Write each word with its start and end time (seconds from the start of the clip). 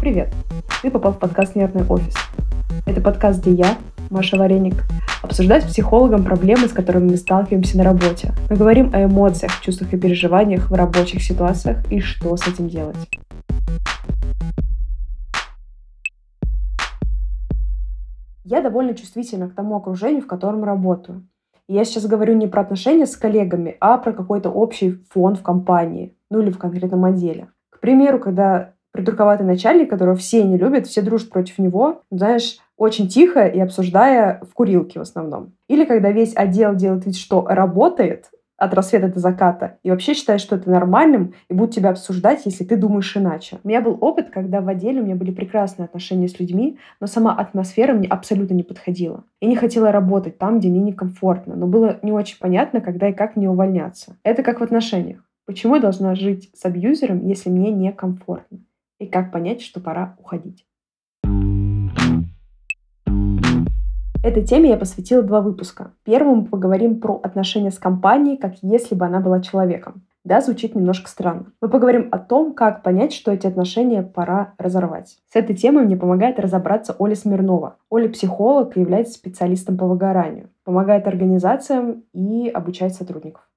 Привет! 0.00 0.32
Ты 0.82 0.90
попал 0.90 1.12
в 1.12 1.20
подкаст 1.20 1.54
«Нервный 1.54 1.84
офис». 1.86 2.14
Это 2.84 3.00
подкаст, 3.00 3.42
где 3.42 3.52
я, 3.52 3.78
Маша 4.10 4.36
Вареник, 4.36 4.74
обсуждаю 5.22 5.62
с 5.62 5.66
психологом 5.66 6.24
проблемы, 6.24 6.66
с 6.66 6.72
которыми 6.72 7.10
мы 7.10 7.16
сталкиваемся 7.16 7.78
на 7.78 7.84
работе. 7.84 8.34
Мы 8.50 8.56
говорим 8.56 8.90
о 8.92 9.04
эмоциях, 9.04 9.60
чувствах 9.60 9.92
и 9.92 9.96
переживаниях 9.96 10.68
в 10.68 10.74
рабочих 10.74 11.22
ситуациях 11.22 11.78
и 11.92 12.00
что 12.00 12.36
с 12.36 12.48
этим 12.48 12.68
делать. 12.68 12.96
Я 18.48 18.62
довольно 18.62 18.94
чувствительна 18.94 19.50
к 19.50 19.54
тому 19.54 19.74
окружению, 19.74 20.22
в 20.22 20.28
котором 20.28 20.62
работаю. 20.62 21.26
Я 21.66 21.84
сейчас 21.84 22.06
говорю 22.06 22.36
не 22.36 22.46
про 22.46 22.60
отношения 22.60 23.04
с 23.04 23.16
коллегами, 23.16 23.76
а 23.80 23.98
про 23.98 24.12
какой-то 24.12 24.50
общий 24.50 25.02
фон 25.10 25.34
в 25.34 25.42
компании, 25.42 26.16
ну 26.30 26.40
или 26.40 26.52
в 26.52 26.58
конкретном 26.58 27.04
отделе. 27.06 27.48
К 27.70 27.80
примеру, 27.80 28.20
когда 28.20 28.74
придурковатый 28.92 29.44
начальник, 29.44 29.90
которого 29.90 30.14
все 30.14 30.44
не 30.44 30.58
любят, 30.58 30.86
все 30.86 31.02
дружат 31.02 31.30
против 31.30 31.58
него, 31.58 32.02
знаешь, 32.12 32.58
очень 32.76 33.08
тихо 33.08 33.48
и 33.48 33.58
обсуждая 33.58 34.40
в 34.48 34.54
курилке 34.54 35.00
в 35.00 35.02
основном. 35.02 35.54
Или 35.68 35.84
когда 35.84 36.12
весь 36.12 36.36
отдел 36.36 36.76
делает 36.76 37.04
вид, 37.04 37.16
что 37.16 37.44
работает, 37.48 38.30
от 38.56 38.74
рассвета 38.74 39.08
до 39.08 39.18
заката, 39.20 39.78
и 39.82 39.90
вообще 39.90 40.14
считает, 40.14 40.40
что 40.40 40.56
это 40.56 40.70
нормальным, 40.70 41.34
и 41.48 41.54
будут 41.54 41.74
тебя 41.74 41.90
обсуждать, 41.90 42.42
если 42.44 42.64
ты 42.64 42.76
думаешь 42.76 43.16
иначе. 43.16 43.58
У 43.62 43.68
меня 43.68 43.80
был 43.80 43.98
опыт, 44.00 44.30
когда 44.30 44.60
в 44.60 44.68
отделе 44.68 45.00
у 45.00 45.04
меня 45.04 45.16
были 45.16 45.30
прекрасные 45.30 45.84
отношения 45.84 46.28
с 46.28 46.38
людьми, 46.40 46.78
но 47.00 47.06
сама 47.06 47.34
атмосфера 47.34 47.92
мне 47.92 48.08
абсолютно 48.08 48.54
не 48.54 48.62
подходила. 48.62 49.24
Я 49.40 49.48
не 49.48 49.56
хотела 49.56 49.92
работать 49.92 50.38
там, 50.38 50.58
где 50.58 50.68
мне 50.68 50.80
некомфортно, 50.80 51.56
но 51.56 51.66
было 51.66 51.98
не 52.02 52.12
очень 52.12 52.38
понятно, 52.38 52.80
когда 52.80 53.08
и 53.08 53.12
как 53.12 53.36
мне 53.36 53.48
увольняться. 53.48 54.16
Это 54.22 54.42
как 54.42 54.60
в 54.60 54.64
отношениях. 54.64 55.20
Почему 55.46 55.76
я 55.76 55.80
должна 55.80 56.14
жить 56.14 56.50
с 56.54 56.64
абьюзером, 56.64 57.26
если 57.26 57.50
мне 57.50 57.70
некомфортно? 57.70 58.58
и 58.98 59.06
как 59.06 59.32
понять, 59.32 59.62
что 59.62 59.80
пора 59.80 60.16
уходить. 60.18 60.65
Этой 64.26 64.44
теме 64.44 64.70
я 64.70 64.76
посвятила 64.76 65.22
два 65.22 65.40
выпуска. 65.40 65.92
Первым 66.02 66.38
мы 66.38 66.44
поговорим 66.46 66.98
про 66.98 67.20
отношения 67.22 67.70
с 67.70 67.78
компанией, 67.78 68.36
как 68.36 68.54
если 68.60 68.96
бы 68.96 69.06
она 69.06 69.20
была 69.20 69.40
человеком. 69.40 70.02
Да, 70.24 70.40
звучит 70.40 70.74
немножко 70.74 71.08
странно. 71.08 71.52
Мы 71.60 71.68
поговорим 71.68 72.08
о 72.10 72.18
том, 72.18 72.52
как 72.52 72.82
понять, 72.82 73.12
что 73.12 73.30
эти 73.30 73.46
отношения 73.46 74.02
пора 74.02 74.54
разорвать. 74.58 75.16
С 75.32 75.36
этой 75.36 75.54
темой 75.54 75.84
мне 75.84 75.96
помогает 75.96 76.40
разобраться 76.40 76.96
Оля 76.98 77.14
Смирнова. 77.14 77.76
Оля 77.88 78.08
психолог 78.08 78.76
и 78.76 78.80
является 78.80 79.14
специалистом 79.14 79.78
по 79.78 79.86
выгоранию. 79.86 80.50
Помогает 80.64 81.06
организациям 81.06 82.02
и 82.12 82.48
обучает 82.48 82.94
сотрудников. 82.94 83.48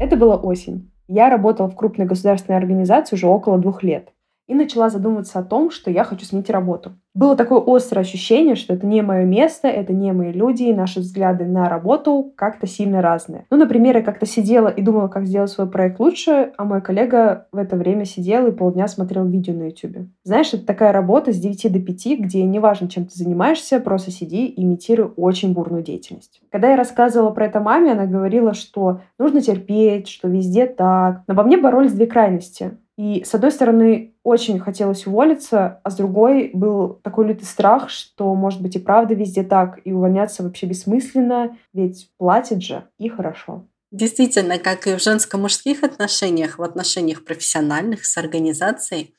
Это 0.00 0.16
была 0.16 0.34
осень. 0.34 0.90
Я 1.06 1.30
работала 1.30 1.68
в 1.68 1.76
крупной 1.76 2.08
государственной 2.08 2.58
организации 2.58 3.14
уже 3.14 3.28
около 3.28 3.56
двух 3.58 3.84
лет 3.84 4.08
и 4.46 4.54
начала 4.54 4.90
задумываться 4.90 5.38
о 5.38 5.44
том, 5.44 5.70
что 5.70 5.90
я 5.90 6.04
хочу 6.04 6.24
сменить 6.24 6.50
работу. 6.50 6.92
Было 7.16 7.34
такое 7.34 7.62
острое 7.66 8.04
ощущение, 8.04 8.56
что 8.56 8.74
это 8.74 8.86
не 8.86 9.00
мое 9.00 9.24
место, 9.24 9.68
это 9.68 9.94
не 9.94 10.12
мои 10.12 10.32
люди, 10.32 10.64
и 10.64 10.74
наши 10.74 11.00
взгляды 11.00 11.46
на 11.46 11.66
работу 11.70 12.34
как-то 12.36 12.66
сильно 12.66 13.00
разные. 13.00 13.46
Ну, 13.50 13.56
например, 13.56 13.96
я 13.96 14.02
как-то 14.02 14.26
сидела 14.26 14.68
и 14.68 14.82
думала, 14.82 15.08
как 15.08 15.24
сделать 15.24 15.50
свой 15.50 15.66
проект 15.66 15.98
лучше, 15.98 16.52
а 16.58 16.64
мой 16.64 16.82
коллега 16.82 17.46
в 17.52 17.56
это 17.56 17.76
время 17.76 18.04
сидел 18.04 18.46
и 18.46 18.52
полдня 18.52 18.86
смотрел 18.86 19.24
видео 19.24 19.54
на 19.54 19.68
YouTube. 19.68 20.08
Знаешь, 20.24 20.52
это 20.52 20.66
такая 20.66 20.92
работа 20.92 21.32
с 21.32 21.38
9 21.38 21.72
до 21.72 21.80
5, 21.80 22.20
где 22.20 22.42
неважно, 22.42 22.86
чем 22.90 23.06
ты 23.06 23.16
занимаешься, 23.16 23.80
просто 23.80 24.10
сиди 24.10 24.44
и 24.48 24.62
имитируй 24.62 25.12
очень 25.16 25.54
бурную 25.54 25.82
деятельность. 25.82 26.42
Когда 26.52 26.68
я 26.68 26.76
рассказывала 26.76 27.30
про 27.30 27.46
это 27.46 27.60
маме, 27.60 27.92
она 27.92 28.04
говорила, 28.04 28.52
что 28.52 29.00
нужно 29.18 29.40
терпеть, 29.40 30.08
что 30.08 30.28
везде 30.28 30.66
так. 30.66 31.22
Но 31.26 31.32
во 31.32 31.44
мне 31.44 31.56
боролись 31.56 31.94
две 31.94 32.06
крайности. 32.06 32.72
И, 32.98 33.24
с 33.24 33.34
одной 33.34 33.52
стороны, 33.52 34.14
очень 34.22 34.58
хотелось 34.58 35.06
уволиться, 35.06 35.80
а 35.82 35.90
с 35.90 35.96
другой 35.96 36.50
был 36.54 36.98
такой 37.06 37.28
лютый 37.28 37.44
страх, 37.44 37.88
что, 37.88 38.34
может 38.34 38.60
быть, 38.60 38.74
и 38.74 38.80
правда 38.80 39.14
везде 39.14 39.44
так, 39.44 39.78
и 39.84 39.92
увольняться 39.92 40.42
вообще 40.42 40.66
бессмысленно, 40.66 41.56
ведь 41.72 42.10
платят 42.18 42.60
же 42.60 42.88
и 42.98 43.08
хорошо. 43.08 43.64
Действительно, 43.92 44.58
как 44.58 44.88
и 44.88 44.96
в 44.96 45.00
женско-мужских 45.00 45.84
отношениях, 45.84 46.58
в 46.58 46.64
отношениях 46.64 47.24
профессиональных 47.24 48.04
с 48.04 48.16
организацией, 48.18 49.14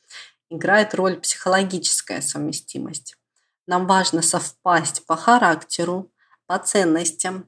играет 0.50 0.94
роль 0.96 1.16
психологическая 1.16 2.20
совместимость. 2.20 3.16
Нам 3.68 3.88
важно 3.88 4.22
совпасть 4.22 5.06
по 5.06 5.16
характеру, 5.16 6.12
по 6.46 6.58
ценностям, 6.58 7.46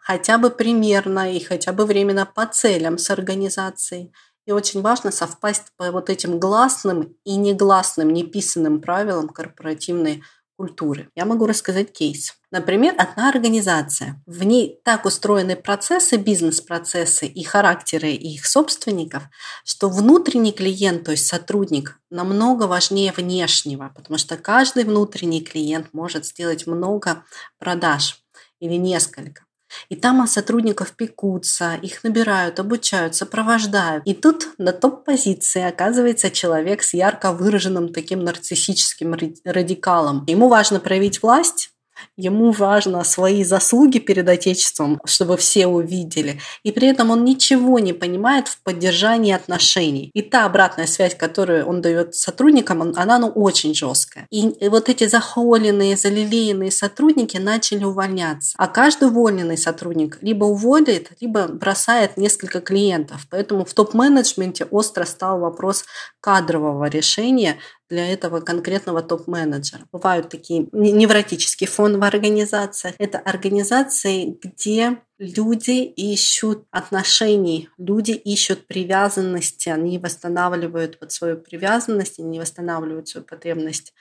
хотя 0.00 0.36
бы 0.36 0.50
примерно 0.50 1.32
и 1.32 1.40
хотя 1.40 1.72
бы 1.72 1.86
временно 1.86 2.26
по 2.26 2.44
целям 2.44 2.98
с 2.98 3.08
организацией– 3.08 4.12
и 4.48 4.50
очень 4.50 4.80
важно 4.80 5.10
совпасть 5.10 5.72
по 5.76 5.92
вот 5.92 6.08
этим 6.08 6.40
гласным 6.40 7.14
и 7.24 7.36
негласным, 7.36 8.08
неписанным 8.08 8.80
правилам 8.80 9.28
корпоративной 9.28 10.22
культуры. 10.56 11.10
Я 11.14 11.26
могу 11.26 11.46
рассказать 11.46 11.92
кейс. 11.92 12.34
Например, 12.50 12.94
одна 12.96 13.28
организация. 13.28 14.22
В 14.24 14.44
ней 14.44 14.80
так 14.84 15.04
устроены 15.04 15.54
процессы, 15.54 16.16
бизнес-процессы 16.16 17.26
и 17.26 17.44
характеры 17.44 18.12
их 18.12 18.46
собственников, 18.46 19.24
что 19.66 19.90
внутренний 19.90 20.52
клиент, 20.52 21.04
то 21.04 21.10
есть 21.10 21.26
сотрудник, 21.26 22.00
намного 22.08 22.62
важнее 22.62 23.12
внешнего, 23.12 23.92
потому 23.94 24.16
что 24.16 24.38
каждый 24.38 24.84
внутренний 24.84 25.42
клиент 25.42 25.92
может 25.92 26.24
сделать 26.24 26.66
много 26.66 27.22
продаж 27.58 28.24
или 28.60 28.76
несколько. 28.76 29.44
И 29.88 29.96
там 29.96 30.20
о 30.20 30.26
сотрудников 30.26 30.92
пекутся, 30.92 31.74
их 31.74 32.04
набирают, 32.04 32.58
обучают, 32.58 33.14
сопровождают. 33.14 34.02
И 34.06 34.14
тут 34.14 34.48
на 34.58 34.72
топ-позиции 34.72 35.62
оказывается 35.62 36.30
человек 36.30 36.82
с 36.82 36.94
ярко 36.94 37.32
выраженным 37.32 37.92
таким 37.92 38.24
нарциссическим 38.24 39.14
радикалом. 39.44 40.24
Ему 40.26 40.48
важно 40.48 40.80
проявить 40.80 41.22
власть, 41.22 41.70
Ему 42.16 42.50
важно 42.50 43.04
свои 43.04 43.44
заслуги 43.44 43.98
перед 43.98 44.28
Отечеством, 44.28 45.00
чтобы 45.04 45.36
все 45.36 45.66
увидели. 45.66 46.40
И 46.62 46.72
при 46.72 46.88
этом 46.88 47.10
он 47.10 47.24
ничего 47.24 47.78
не 47.78 47.92
понимает 47.92 48.48
в 48.48 48.62
поддержании 48.62 49.32
отношений. 49.32 50.10
И 50.14 50.22
та 50.22 50.46
обратная 50.46 50.86
связь, 50.86 51.14
которую 51.14 51.66
он 51.66 51.80
дает 51.80 52.14
сотрудникам, 52.14 52.82
она 52.96 53.18
ну, 53.18 53.28
очень 53.28 53.74
жесткая. 53.74 54.26
И 54.30 54.68
вот 54.68 54.88
эти 54.88 55.06
захоленные, 55.06 55.96
залилеянные 55.96 56.70
сотрудники 56.70 57.36
начали 57.36 57.84
увольняться. 57.84 58.54
А 58.58 58.66
каждый 58.66 59.08
уволенный 59.08 59.58
сотрудник 59.58 60.18
либо 60.22 60.44
уволит, 60.44 61.10
либо 61.20 61.48
бросает 61.48 62.16
несколько 62.16 62.60
клиентов. 62.60 63.26
Поэтому 63.30 63.64
в 63.64 63.74
топ-менеджменте 63.74 64.64
остро 64.64 65.04
стал 65.04 65.40
вопрос 65.40 65.84
кадрового 66.20 66.86
решения 66.86 67.58
для 67.88 68.06
этого 68.12 68.40
конкретного 68.40 69.02
топ-менеджера. 69.02 69.82
Бывают 69.92 70.28
такие 70.28 70.68
невротические 70.72 71.68
фон 71.68 71.98
в 71.98 72.04
организациях. 72.04 72.94
Это 72.98 73.18
организации, 73.18 74.38
где 74.42 74.98
люди 75.18 75.82
ищут 75.82 76.64
отношений, 76.70 77.68
люди 77.78 78.12
ищут 78.12 78.66
привязанности, 78.66 79.68
они 79.68 79.98
восстанавливают 79.98 80.98
вот 81.00 81.12
свою 81.12 81.36
привязанность, 81.36 82.20
они 82.20 82.38
восстанавливают 82.38 83.08
свою 83.08 83.26
потребность 83.26 83.94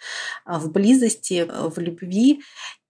а, 0.46 0.60
в 0.60 0.72
близости, 0.72 1.48
в 1.50 1.80
любви. 1.80 2.42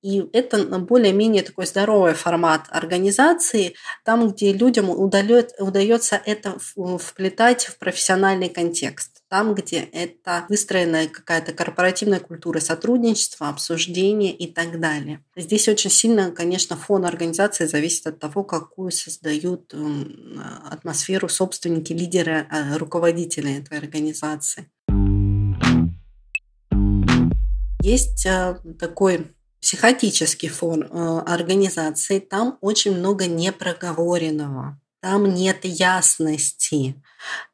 И 0.07 0.23
это 0.31 0.63
более-менее 0.79 1.43
такой 1.43 1.65
здоровый 1.65 2.13
формат 2.13 2.67
организации, 2.69 3.75
там, 4.05 4.29
где 4.29 4.53
людям 4.53 4.89
удается 4.89 6.21
это 6.23 6.57
вплетать 6.97 7.65
в 7.65 7.77
профессиональный 7.77 8.47
контекст 8.47 9.17
там, 9.29 9.53
где 9.55 9.79
это 9.79 10.45
выстроена 10.47 11.07
какая-то 11.07 11.51
корпоративная 11.51 12.21
культура 12.21 12.61
сотрудничества, 12.61 13.49
обсуждения 13.49 14.33
и 14.33 14.47
так 14.47 14.79
далее. 14.79 15.21
Здесь 15.35 15.67
очень 15.67 15.89
сильно, 15.89 16.31
конечно, 16.31 16.77
фон 16.77 17.03
организации 17.03 17.65
зависит 17.65 18.07
от 18.07 18.19
того, 18.19 18.45
какую 18.45 18.91
создают 18.91 19.75
атмосферу 20.71 21.27
собственники, 21.27 21.91
лидеры, 21.91 22.47
а, 22.49 22.77
руководители 22.77 23.57
этой 23.57 23.77
организации. 23.79 24.71
Есть 27.81 28.25
а, 28.25 28.61
такой 28.79 29.27
психотический 29.67 30.47
фон 30.47 30.87
а, 30.89 31.19
организации, 31.23 32.19
там 32.19 32.57
очень 32.61 32.97
много 32.97 33.25
непроговоренного, 33.25 34.79
там 35.01 35.33
нет 35.33 35.65
ясности, 35.65 36.95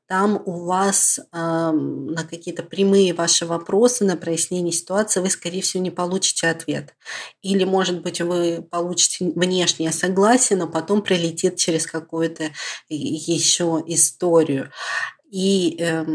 там 0.06 0.40
у 0.46 0.66
вас 0.66 1.18
э, 1.18 1.24
на 1.32 2.24
какие-то 2.24 2.62
прямые 2.62 3.16
ваши 3.16 3.48
вопросы, 3.48 4.06
на 4.06 4.16
прояснение 4.16 4.72
ситуации 4.72 5.22
вы, 5.22 5.32
скорее 5.32 5.64
всего, 5.64 5.82
не 5.82 5.90
получите 5.90 6.50
ответ. 6.50 6.94
Или, 7.42 7.64
может 7.64 8.04
быть, 8.04 8.22
вы 8.22 8.62
получите 8.62 9.32
внешнее 9.34 9.92
согласие, 9.92 10.60
но 10.60 10.68
потом 10.68 11.02
прилетит 11.02 11.56
через 11.56 11.88
какую-то 11.88 12.52
еще 12.90 13.84
историю. 13.88 14.70
И 15.32 15.78
э, 15.80 16.06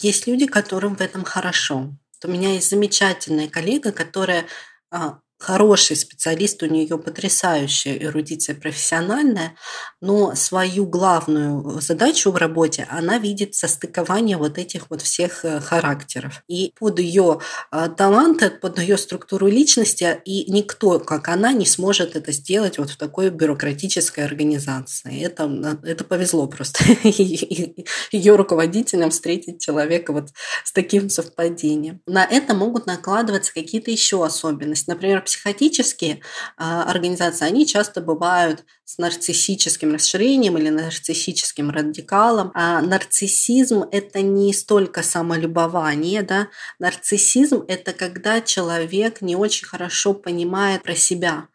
есть 0.00 0.26
люди, 0.26 0.46
которым 0.46 0.96
в 0.96 1.02
этом 1.02 1.22
хорошо. 1.22 1.92
У 2.24 2.28
меня 2.28 2.54
есть 2.54 2.70
замечательная 2.70 3.48
коллега, 3.48 3.92
которая 3.92 4.46
э, 4.90 4.96
хороший 5.38 5.96
специалист, 5.96 6.62
у 6.62 6.66
нее 6.66 6.98
потрясающая 6.98 7.96
эрудиция 7.96 8.54
профессиональная, 8.54 9.56
но 10.00 10.34
свою 10.34 10.86
главную 10.86 11.80
задачу 11.80 12.30
в 12.30 12.36
работе 12.36 12.86
она 12.90 13.18
видит 13.18 13.54
состыкование 13.54 14.36
вот 14.36 14.58
этих 14.58 14.90
вот 14.90 15.02
всех 15.02 15.44
э, 15.44 15.60
характеров. 15.60 16.42
И 16.48 16.72
под 16.78 16.98
ее 16.98 17.40
э, 17.72 17.88
таланты, 17.96 18.50
под 18.50 18.78
ее 18.78 18.96
структуру 18.96 19.48
личности, 19.48 20.20
и 20.24 20.50
никто, 20.50 20.98
как 20.98 21.28
она, 21.28 21.52
не 21.52 21.66
сможет 21.66 22.16
это 22.16 22.32
сделать 22.32 22.78
вот 22.78 22.90
в 22.90 22.96
такой 22.96 23.30
бюрократической 23.30 24.24
организации. 24.24 25.22
Это, 25.22 25.44
э, 25.44 25.90
это 25.90 26.04
повезло 26.04 26.46
просто 26.46 26.84
ее 27.04 28.36
руководителям 28.36 29.10
встретить 29.10 29.60
человека 29.60 30.12
вот 30.12 30.28
с 30.64 30.72
таким 30.72 31.10
совпадением. 31.10 32.00
На 32.06 32.24
это 32.24 32.54
могут 32.54 32.86
накладываться 32.86 33.52
какие-то 33.52 33.90
еще 33.90 34.24
особенности. 34.24 34.88
Например, 34.88 35.23
психотические 35.24 36.20
а, 36.56 36.84
организации, 36.84 37.46
они 37.46 37.66
часто 37.66 38.00
бывают 38.00 38.64
с 38.84 38.98
нарциссическим 38.98 39.94
расширением 39.94 40.58
или 40.58 40.68
нарциссическим 40.68 41.70
радикалом. 41.70 42.50
А 42.54 42.80
нарциссизм– 42.80 43.84
это 43.92 44.20
не 44.20 44.52
столько 44.52 45.02
самолюбование, 45.02 46.22
да? 46.22 46.48
нарциссизм– 46.78 47.64
это 47.68 47.92
когда 47.92 48.40
человек 48.40 49.20
не 49.20 49.36
очень 49.36 49.66
хорошо 49.66 50.14
понимает 50.14 50.82
про 50.82 50.94
себя. 50.94 51.48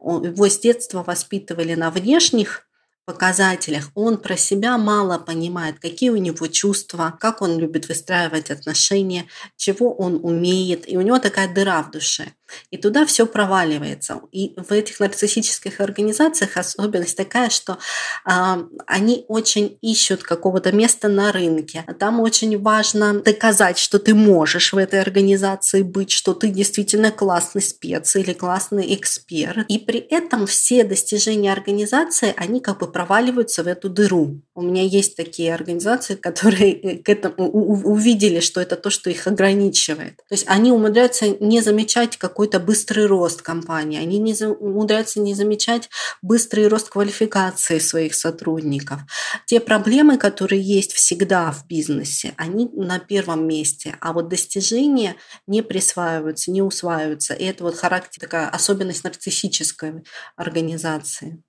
Его 0.00 0.48
с 0.48 0.58
детства 0.58 1.02
воспитывали 1.02 1.74
на 1.74 1.90
внешних 1.90 2.68
показателях. 3.08 3.90
Он 3.94 4.18
про 4.18 4.36
себя 4.36 4.76
мало 4.76 5.18
понимает, 5.18 5.78
какие 5.78 6.10
у 6.10 6.18
него 6.18 6.46
чувства, 6.46 7.16
как 7.18 7.40
он 7.40 7.58
любит 7.58 7.88
выстраивать 7.88 8.50
отношения, 8.50 9.24
чего 9.56 9.94
он 9.94 10.20
умеет. 10.22 10.86
И 10.86 10.98
у 10.98 11.00
него 11.00 11.18
такая 11.18 11.52
дыра 11.52 11.82
в 11.82 11.90
душе. 11.90 12.34
И 12.70 12.76
туда 12.76 13.06
все 13.06 13.26
проваливается. 13.26 14.20
И 14.32 14.54
в 14.56 14.72
этих 14.72 15.00
нарциссических 15.00 15.80
организациях 15.80 16.56
особенность 16.56 17.16
такая, 17.16 17.50
что 17.50 17.78
а, 18.24 18.60
они 18.86 19.24
очень 19.28 19.78
ищут 19.82 20.22
какого-то 20.22 20.72
места 20.72 21.08
на 21.08 21.32
рынке. 21.32 21.84
Там 21.98 22.20
очень 22.20 22.60
важно 22.60 23.20
доказать, 23.20 23.78
что 23.78 23.98
ты 23.98 24.14
можешь 24.14 24.72
в 24.72 24.78
этой 24.78 25.00
организации 25.00 25.82
быть, 25.82 26.10
что 26.10 26.34
ты 26.34 26.48
действительно 26.48 27.10
классный 27.10 27.62
спец 27.62 28.16
или 28.16 28.32
классный 28.32 28.94
эксперт. 28.94 29.66
И 29.68 29.78
при 29.78 29.98
этом 29.98 30.46
все 30.46 30.84
достижения 30.84 31.52
организации, 31.52 32.34
они 32.36 32.60
как 32.60 32.78
бы 32.78 32.90
проваливаются 32.90 33.62
в 33.62 33.66
эту 33.68 33.88
дыру. 33.88 34.40
У 34.54 34.62
меня 34.62 34.82
есть 34.82 35.16
такие 35.16 35.54
организации, 35.54 36.14
которые 36.14 36.72
э, 36.72 36.96
к 36.98 37.08
этому 37.08 37.50
увидели, 37.50 38.40
что 38.40 38.60
это 38.60 38.76
то, 38.76 38.90
что 38.90 39.10
их 39.10 39.26
ограничивает. 39.26 40.16
То 40.16 40.34
есть 40.34 40.44
они 40.48 40.72
умудряются 40.72 41.28
не 41.40 41.60
замечать, 41.60 42.16
как 42.16 42.37
какой-то 42.38 42.60
быстрый 42.60 43.06
рост 43.06 43.42
компании. 43.42 43.98
Они 43.98 44.20
не 44.20 44.32
умудряются 44.46 45.18
не 45.18 45.34
замечать 45.34 45.90
быстрый 46.22 46.68
рост 46.68 46.88
квалификации 46.88 47.80
своих 47.80 48.14
сотрудников. 48.14 49.00
Те 49.46 49.58
проблемы, 49.58 50.18
которые 50.18 50.62
есть 50.62 50.92
всегда 50.92 51.50
в 51.50 51.66
бизнесе, 51.66 52.34
они 52.36 52.70
на 52.74 53.00
первом 53.00 53.48
месте. 53.48 53.96
А 54.00 54.12
вот 54.12 54.28
достижения 54.28 55.16
не 55.48 55.62
присваиваются, 55.62 56.52
не 56.52 56.62
усваиваются. 56.62 57.34
И 57.34 57.44
это 57.44 57.64
вот 57.64 57.74
характер, 57.74 58.20
такая 58.20 58.48
особенность 58.48 59.02
нарциссической 59.02 60.04
организации. 60.36 61.42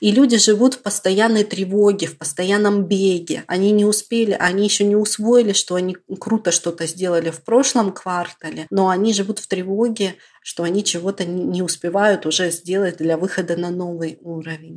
И 0.00 0.10
люди 0.10 0.38
живут 0.38 0.74
в 0.74 0.82
постоянной 0.82 1.44
тревоге, 1.44 2.06
в 2.06 2.18
постоянном 2.18 2.84
беге. 2.84 3.44
Они 3.46 3.72
не 3.72 3.84
успели, 3.84 4.36
они 4.38 4.64
еще 4.64 4.84
не 4.84 4.96
усвоили, 4.96 5.52
что 5.52 5.74
они 5.74 5.96
круто 6.18 6.50
что-то 6.50 6.86
сделали 6.86 7.30
в 7.30 7.42
прошлом 7.42 7.92
квартале, 7.92 8.66
но 8.70 8.88
они 8.88 9.12
живут 9.12 9.38
в 9.38 9.46
тревоге, 9.46 10.16
что 10.42 10.62
они 10.62 10.84
чего-то 10.84 11.24
не 11.24 11.62
успевают 11.62 12.26
уже 12.26 12.50
сделать 12.50 12.98
для 12.98 13.16
выхода 13.16 13.56
на 13.56 13.70
новый 13.70 14.18
уровень. 14.20 14.76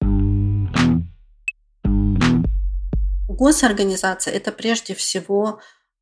Госорганизация– 3.28 4.34
это 4.36 4.52
прежде 4.52 4.96
всего 4.96 5.60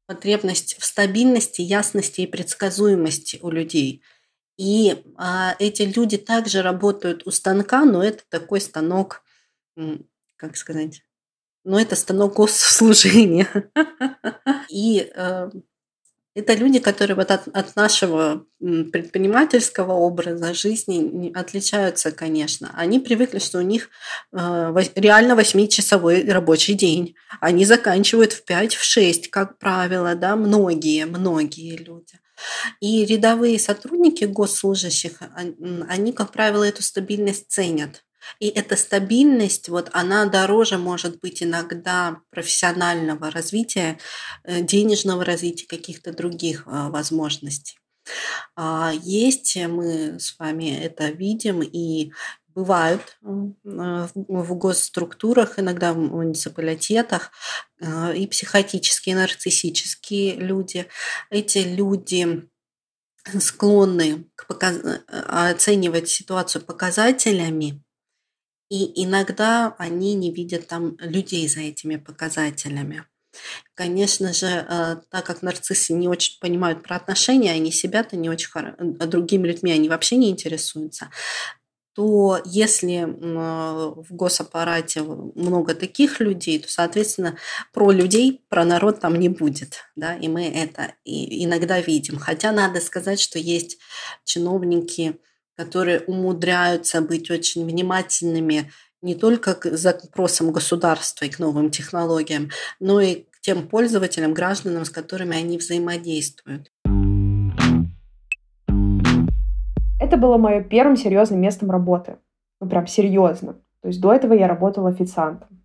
потребность 0.08 0.78
в 0.80 0.86
стабильности, 0.86 1.62
ясности 1.62 2.22
и 2.22 2.28
предсказуемости 2.28 3.40
у 3.42 3.50
людей– 3.50 4.02
и 4.58 5.04
а, 5.18 5.56
эти 5.60 5.84
люди 5.84 6.18
также 6.18 6.62
работают 6.62 7.26
у 7.26 7.32
станка, 7.32 7.86
но 7.86 8.04
это 8.04 8.24
такой 8.30 8.62
станок, 8.62 9.24
как 10.38 10.56
сказать, 10.56 11.02
ну 11.66 11.78
это 11.78 11.96
станок 11.96 12.36
госслужения. 12.36 13.50
И 14.70 15.12
э, 15.14 15.50
это 16.36 16.54
люди, 16.54 16.80
которые 16.80 17.16
вот 17.16 17.32
от, 17.32 17.48
от 17.48 17.76
нашего 17.76 18.46
предпринимательского 18.60 19.94
образа 19.94 20.54
жизни 20.54 21.32
отличаются, 21.34 22.12
конечно. 22.12 22.72
Они 22.76 23.00
привыкли, 23.00 23.40
что 23.40 23.60
у 23.60 23.62
них 23.62 23.90
э, 24.32 24.74
реально 24.96 25.36
восьмичасовой 25.36 26.30
рабочий 26.30 26.76
день. 26.76 27.16
Они 27.42 27.66
заканчивают 27.66 28.34
в 28.34 28.46
5, 28.46 28.76
в 28.76 28.84
6, 28.84 29.30
как 29.30 29.58
правило, 29.58 30.14
да, 30.16 30.36
многие, 30.36 31.06
многие 31.06 31.78
люди. 31.78 32.20
И 32.80 33.06
рядовые 33.06 33.60
сотрудники 33.60 34.26
госслужащих, 34.26 35.20
они, 35.88 36.12
как 36.14 36.32
правило, 36.32 36.64
эту 36.64 36.84
стабильность 36.84 37.46
ценят. 37.50 38.04
И 38.40 38.48
эта 38.48 38.76
стабильность, 38.76 39.70
вот 39.70 39.90
она 39.94 40.26
дороже 40.26 40.78
может 40.78 41.20
быть 41.20 41.44
иногда 41.44 42.22
профессионального 42.32 43.30
развития, 43.30 44.00
э, 44.44 44.62
денежного 44.62 45.24
развития, 45.24 45.68
каких-то 45.68 46.12
других 46.12 46.64
э, 46.66 46.90
возможностей. 46.90 47.78
А 48.56 48.94
есть, 49.04 49.56
мы 49.68 50.20
с 50.20 50.38
вами 50.38 50.78
это 50.78 51.10
видим, 51.10 51.62
и 51.62 52.12
бывают 52.56 53.18
в 53.22 54.56
госструктурах, 54.56 55.60
иногда 55.60 55.94
в 55.94 55.98
муниципалитетах, 55.98 57.32
э, 57.82 58.16
и 58.16 58.28
психотические, 58.28 59.16
и 59.16 59.20
нарциссические 59.20 60.36
люди. 60.36 60.88
Эти 61.30 61.60
люди 61.60 62.50
склонны 63.40 64.26
к 64.36 64.48
показ... 64.48 64.80
оценивать 65.08 66.10
ситуацию 66.10 66.64
показателями, 66.64 67.84
и 68.70 69.04
иногда 69.04 69.76
они 69.78 70.16
не 70.16 70.32
видят 70.32 70.68
там 70.68 70.98
людей 71.00 71.48
за 71.48 71.60
этими 71.60 71.98
показателями. 71.98 73.06
Конечно 73.74 74.32
же, 74.32 74.48
э, 74.48 74.96
так 75.10 75.26
как 75.26 75.42
нарциссы 75.42 75.92
не 75.92 76.08
очень 76.08 76.40
понимают 76.40 76.84
про 76.84 76.96
отношения, 76.96 77.52
они 77.52 77.72
себя-то 77.72 78.16
не 78.16 78.30
очень 78.30 78.50
хорошо, 78.50 78.78
другими 78.80 79.48
людьми 79.48 79.74
они 79.74 79.90
вообще 79.90 80.16
не 80.16 80.30
интересуются, 80.30 81.10
то 81.96 82.42
если 82.44 83.06
в 83.06 84.06
госаппарате 84.10 85.02
много 85.02 85.74
таких 85.74 86.20
людей, 86.20 86.60
то, 86.60 86.70
соответственно, 86.70 87.38
про 87.72 87.90
людей, 87.92 88.42
про 88.50 88.66
народ 88.66 89.00
там 89.00 89.18
не 89.18 89.30
будет. 89.30 89.78
Да? 89.96 90.16
И 90.16 90.28
мы 90.28 90.46
это 90.46 90.94
иногда 91.06 91.80
видим. 91.80 92.20
Хотя 92.20 92.52
надо 92.52 92.82
сказать, 92.82 93.22
что 93.22 93.40
есть 93.40 93.78
чиновники, 94.26 95.22
которые 95.56 96.02
умудряются 96.02 97.00
быть 97.00 97.32
очень 97.32 97.66
внимательными 97.66 98.74
не 99.02 99.16
только 99.16 99.54
к 99.54 99.78
запросам 99.78 100.52
государства 100.52 101.24
и 101.24 101.30
к 101.30 101.40
новым 101.40 101.70
технологиям, 101.72 102.50
но 102.82 103.00
и 103.00 103.24
к 103.24 103.40
тем 103.40 103.70
пользователям, 103.70 104.34
гражданам, 104.34 104.84
с 104.84 104.90
которыми 104.90 105.38
они 105.38 105.58
взаимодействуют. 105.58 106.74
Это 110.06 110.18
было 110.18 110.38
мое 110.38 110.62
первым 110.62 110.96
серьезным 110.98 111.42
местом 111.42 111.72
работы. 111.72 112.18
Ну, 112.62 112.70
прям 112.70 112.86
серьезно. 112.86 113.54
То 113.82 113.88
есть 113.88 114.00
до 114.00 114.14
этого 114.14 114.34
я 114.34 114.48
работала 114.48 114.90
официантом. 114.90 115.64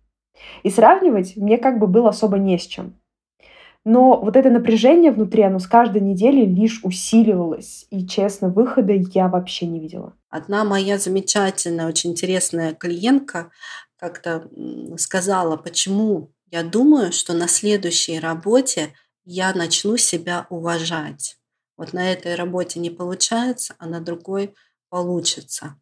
И 0.63 0.71
сравнивать 0.71 1.37
мне 1.37 1.59
как 1.59 1.77
бы 1.77 1.85
было 1.85 2.09
особо 2.09 2.39
не 2.39 2.57
с 2.57 2.65
чем. 2.65 2.99
Но 3.85 4.19
вот 4.19 4.35
это 4.35 4.49
напряжение 4.49 5.11
внутри, 5.11 5.43
оно 5.43 5.59
с 5.59 5.67
каждой 5.67 6.01
недели 6.01 6.43
лишь 6.43 6.79
усиливалось. 6.83 7.85
И, 7.91 8.07
честно, 8.07 8.49
выхода 8.49 8.93
я 8.93 9.27
вообще 9.27 9.67
не 9.67 9.79
видела. 9.79 10.13
Одна 10.31 10.63
моя 10.63 10.97
замечательная, 10.97 11.87
очень 11.87 12.09
интересная 12.09 12.73
клиентка 12.73 13.51
как-то 13.95 14.49
сказала, 14.97 15.55
почему 15.55 16.31
я 16.49 16.63
думаю, 16.63 17.11
что 17.11 17.33
на 17.33 17.47
следующей 17.47 18.19
работе 18.19 18.95
я 19.23 19.53
начну 19.53 19.97
себя 19.97 20.47
уважать. 20.49 21.37
Вот 21.81 21.93
на 21.93 22.11
этой 22.13 22.35
работе 22.35 22.79
не 22.79 22.91
получается, 22.91 23.73
а 23.79 23.87
на 23.87 24.01
другой 24.01 24.53
получится. 24.89 25.77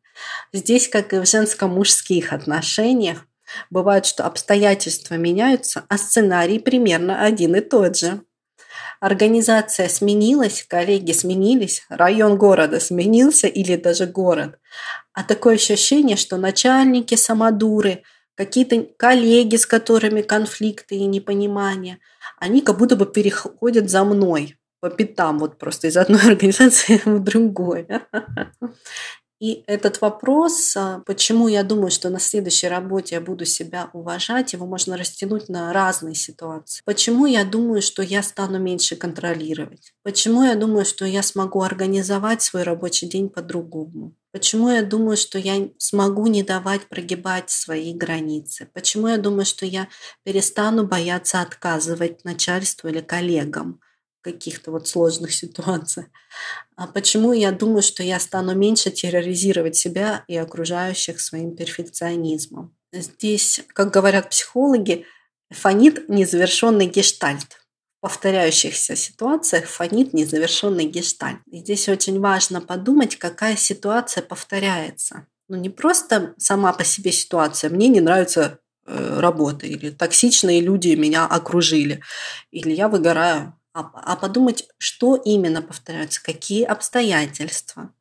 Здесь, 0.53 0.87
как 0.87 1.11
и 1.11 1.19
в 1.19 1.25
женско-мужских 1.25 2.31
отношениях, 2.31 3.25
бывает, 3.69 4.05
что 4.05 4.25
обстоятельства 4.25 5.15
меняются, 5.15 5.83
а 5.89 5.97
сценарий 5.97 6.59
примерно 6.59 7.21
один 7.21 7.53
и 7.53 7.59
тот 7.59 7.97
же. 7.97 8.21
Организация 9.01 9.89
сменилась, 9.89 10.63
коллеги 10.65 11.11
сменились, 11.11 11.85
район 11.89 12.37
города 12.37 12.79
сменился 12.79 13.47
или 13.47 13.75
даже 13.75 14.05
город. 14.05 14.57
А 15.11 15.25
такое 15.25 15.55
ощущение, 15.55 16.15
что 16.15 16.37
начальники 16.37 17.15
самодуры, 17.15 18.03
какие-то 18.35 18.87
коллеги, 18.95 19.57
с 19.57 19.65
которыми 19.65 20.21
конфликты 20.21 20.95
и 20.95 21.05
непонимания, 21.05 21.99
они 22.37 22.61
как 22.61 22.77
будто 22.77 22.95
бы 22.95 23.05
переходят 23.05 23.89
за 23.89 24.05
мной 24.05 24.58
по 24.79 24.89
пятам, 24.89 25.39
вот 25.39 25.57
просто 25.57 25.87
из 25.87 25.97
одной 25.97 26.21
организации 26.25 27.01
в 27.05 27.19
другой. 27.19 27.87
И 29.39 29.63
этот 29.67 30.01
вопрос, 30.01 30.75
а, 30.75 31.01
почему 31.05 31.47
я 31.47 31.63
думаю, 31.63 31.91
что 31.91 32.09
на 32.09 32.19
следующей 32.19 32.67
работе 32.67 33.15
я 33.15 33.21
буду 33.21 33.45
себя 33.45 33.89
уважать, 33.93 34.51
его 34.51 34.65
можно 34.65 34.97
растянуть 34.97 35.47
на 35.47 35.71
разные 35.71 36.13
ситуации. 36.13 36.81
Почему 36.83 37.25
я 37.25 37.45
думаю, 37.45 37.81
что 37.81 38.01
я 38.03 38.21
стану 38.21 38.59
меньше 38.59 38.97
контролировать? 38.97 39.93
Почему 40.03 40.43
я 40.43 40.55
думаю, 40.55 40.83
что 40.83 41.05
я 41.05 41.23
смогу 41.23 41.61
организовать 41.61 42.41
свой 42.41 42.63
рабочий 42.63 43.07
день 43.07 43.29
по-другому? 43.29 44.13
Почему 44.33 44.69
я 44.69 44.83
думаю, 44.83 45.15
что 45.15 45.39
я 45.39 45.69
смогу 45.77 46.27
не 46.27 46.43
давать 46.43 46.89
прогибать 46.89 47.49
свои 47.49 47.93
границы? 47.93 48.69
Почему 48.73 49.07
я 49.07 49.17
думаю, 49.17 49.45
что 49.45 49.65
я 49.65 49.87
перестану 50.23 50.85
бояться 50.85 51.39
отказывать 51.39 52.25
начальству 52.25 52.89
или 52.89 52.99
коллегам? 52.99 53.79
Каких-то 54.21 54.71
вот 54.71 54.87
сложных 54.87 55.33
ситуациях. 55.33 56.07
А 56.75 56.87
почему 56.87 57.33
я 57.33 57.51
думаю, 57.51 57.81
что 57.81 58.03
я 58.03 58.19
стану 58.19 58.55
меньше 58.55 58.91
терроризировать 58.91 59.75
себя 59.75 60.23
и 60.27 60.35
окружающих 60.35 61.19
своим 61.19 61.55
перфекционизмом? 61.55 62.75
Здесь, 62.91 63.61
как 63.73 63.91
говорят 63.91 64.29
психологи, 64.29 65.05
фонит 65.51 66.09
незавершенный 66.09 66.87
гештальт. 66.87 67.57
В 67.97 68.01
повторяющихся 68.01 68.95
ситуациях 68.95 69.65
фонит 69.65 70.13
незавершенный 70.13 70.85
гештальт. 70.85 71.39
И 71.51 71.59
здесь 71.59 71.89
очень 71.89 72.19
важно 72.19 72.61
подумать, 72.61 73.17
какая 73.17 73.57
ситуация 73.57 74.23
повторяется. 74.23 75.27
Ну, 75.49 75.57
не 75.57 75.69
просто 75.69 76.33
сама 76.37 76.71
по 76.71 76.83
себе 76.83 77.11
ситуация. 77.11 77.69
Мне 77.69 77.89
не 77.89 77.99
нравится 77.99 78.59
э, 78.85 79.19
работа, 79.19 79.65
или 79.65 79.89
токсичные 79.89 80.61
люди 80.61 80.89
меня 80.89 81.25
окружили, 81.25 82.01
или 82.51 82.71
я 82.71 82.87
выгораю 82.87 83.58
а, 83.73 83.81
а 83.93 84.15
подумать, 84.15 84.67
что 84.77 85.15
именно 85.15 85.61
повторяются, 85.61 86.23
какие 86.23 86.63
обстоятельства, 86.63 87.93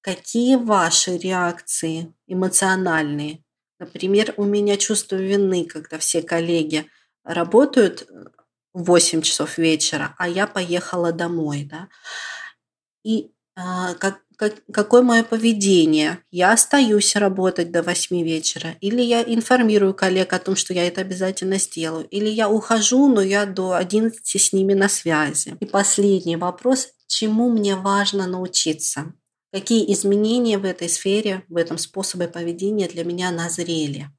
какие 0.00 0.56
ваши 0.56 1.18
реакции 1.18 2.14
эмоциональные. 2.26 3.42
Например, 3.78 4.32
у 4.36 4.44
меня 4.44 4.76
чувство 4.76 5.16
вины, 5.16 5.66
когда 5.66 5.98
все 5.98 6.22
коллеги 6.22 6.88
работают 7.24 8.08
в 8.72 8.84
8 8.84 9.22
часов 9.22 9.58
вечера, 9.58 10.14
а 10.18 10.28
я 10.28 10.46
поехала 10.46 11.12
домой. 11.12 11.64
Да? 11.64 11.88
И 13.04 13.32
как, 13.56 14.20
как, 14.36 14.54
какое 14.72 15.02
мое 15.02 15.22
поведение. 15.22 16.18
Я 16.30 16.52
остаюсь 16.52 17.16
работать 17.16 17.72
до 17.72 17.82
8 17.82 18.22
вечера, 18.22 18.76
или 18.80 19.00
я 19.00 19.22
информирую 19.22 19.94
коллег 19.94 20.32
о 20.32 20.38
том, 20.38 20.56
что 20.56 20.74
я 20.74 20.86
это 20.86 21.00
обязательно 21.00 21.58
сделаю, 21.58 22.06
или 22.08 22.28
я 22.28 22.48
ухожу, 22.48 23.08
но 23.08 23.22
я 23.22 23.46
до 23.46 23.74
11 23.74 24.20
с 24.24 24.52
ними 24.52 24.74
на 24.74 24.88
связи. 24.88 25.56
И 25.60 25.66
последний 25.66 26.36
вопрос, 26.36 26.88
чему 27.06 27.50
мне 27.50 27.76
важно 27.76 28.26
научиться? 28.26 29.14
Какие 29.52 29.90
изменения 29.92 30.58
в 30.58 30.64
этой 30.64 30.88
сфере, 30.88 31.44
в 31.48 31.56
этом 31.56 31.78
способе 31.78 32.28
поведения 32.28 32.88
для 32.88 33.04
меня 33.04 33.30
назрели? 33.30 34.10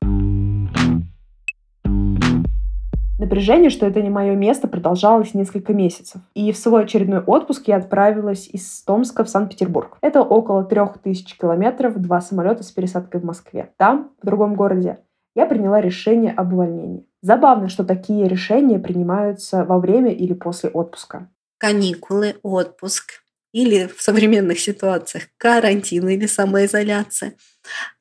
Напряжение, 3.19 3.71
что 3.71 3.87
это 3.87 4.01
не 4.01 4.11
мое 4.11 4.35
место, 4.35 4.67
продолжалось 4.67 5.33
несколько 5.33 5.73
месяцев. 5.73 6.21
И 6.35 6.51
в 6.51 6.57
свой 6.57 6.83
очередной 6.83 7.19
отпуск 7.19 7.67
я 7.67 7.77
отправилась 7.77 8.47
из 8.47 8.83
Томска 8.83 9.23
в 9.23 9.29
Санкт-Петербург. 9.29 9.97
Это 10.01 10.21
около 10.21 10.63
трех 10.63 10.99
тысяч 10.99 11.35
километров, 11.35 11.97
два 11.97 12.21
самолета 12.21 12.61
с 12.61 12.71
пересадкой 12.71 13.21
в 13.21 13.23
Москве. 13.23 13.71
Там, 13.77 14.11
в 14.21 14.25
другом 14.25 14.53
городе, 14.53 14.99
я 15.35 15.47
приняла 15.47 15.81
решение 15.81 16.31
об 16.31 16.53
увольнении. 16.53 17.07
Забавно, 17.21 17.69
что 17.69 17.83
такие 17.83 18.27
решения 18.27 18.77
принимаются 18.77 19.65
во 19.65 19.79
время 19.79 20.11
или 20.11 20.33
после 20.33 20.69
отпуска. 20.69 21.29
Каникулы, 21.57 22.35
отпуск 22.43 23.23
или 23.57 23.87
в 23.87 24.03
современных 24.03 24.59
ситуациях 24.59 25.23
карантин 25.37 26.07
или 26.09 26.27
самоизоляция. 26.27 27.35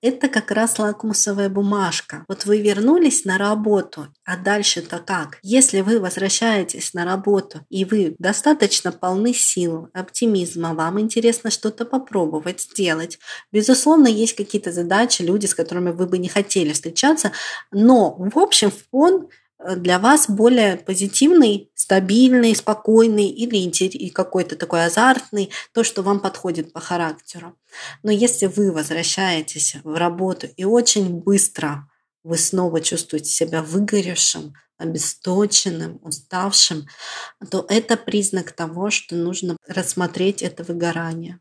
Это 0.02 0.28
как 0.28 0.50
раз 0.50 0.78
лакмусовая 0.78 1.48
бумажка. 1.48 2.26
Вот 2.28 2.44
вы 2.44 2.60
вернулись 2.60 3.24
на 3.24 3.38
работу, 3.38 4.08
а 4.26 4.36
дальше-то 4.36 4.98
как? 4.98 5.38
Если 5.42 5.80
вы 5.80 5.98
возвращаетесь 5.98 6.92
на 6.92 7.06
работу 7.06 7.62
и 7.70 7.86
вы 7.86 8.16
достаточно 8.18 8.92
полны 8.92 9.32
сил, 9.32 9.88
оптимизма, 9.94 10.74
вам 10.74 11.00
интересно 11.00 11.50
что-то 11.50 11.86
попробовать, 11.86 12.60
сделать. 12.60 13.18
Безусловно, 13.50 14.08
есть 14.08 14.36
какие-то 14.36 14.72
задачи, 14.72 15.22
люди, 15.22 15.46
с 15.46 15.54
которыми 15.54 15.90
вы 15.90 16.06
бы 16.06 16.18
не 16.18 16.28
хотели 16.28 16.74
встречаться, 16.74 17.32
но 17.72 18.14
в 18.18 18.38
общем 18.38 18.70
фон 18.90 19.30
для 19.76 19.98
вас 19.98 20.28
более 20.28 20.76
позитивный, 20.76 21.70
стабильный, 21.74 22.54
спокойный 22.54 23.28
или 23.28 23.56
какой-то 24.10 24.56
такой 24.56 24.84
азартный, 24.84 25.50
то, 25.72 25.82
что 25.82 26.02
вам 26.02 26.20
подходит 26.20 26.72
по 26.72 26.80
характеру. 26.80 27.56
Но 28.02 28.10
если 28.10 28.46
вы 28.46 28.72
возвращаетесь 28.72 29.76
в 29.82 29.94
работу 29.96 30.46
и 30.56 30.64
очень 30.64 31.20
быстро 31.20 31.88
вы 32.26 32.38
снова 32.38 32.80
чувствуете 32.80 33.30
себя 33.30 33.62
выгоревшим, 33.62 34.54
обесточенным, 34.78 36.00
уставшим, 36.02 36.86
то 37.50 37.64
это 37.68 37.96
признак 37.96 38.50
того, 38.50 38.90
что 38.90 39.14
нужно 39.14 39.56
рассмотреть 39.68 40.42
это 40.42 40.64
выгорание. 40.64 41.38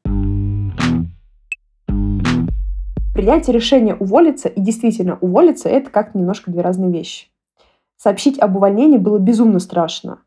Принятие 3.15 3.55
решения 3.55 3.95
уволиться 3.95 4.47
и 4.47 4.61
действительно 4.61 5.17
уволиться– 5.21 5.69
это 5.69 5.89
как 5.89 6.13
немножко 6.13 6.51
две 6.51 6.61
разные 6.61 6.91
вещи. 6.91 7.27
Сообщить 7.97 8.39
об 8.39 8.55
увольнении 8.55 8.97
было 8.97 9.19
безумно 9.19 9.59
страшно, 9.59 10.19